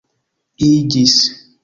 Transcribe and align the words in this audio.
iĝis 0.67 1.21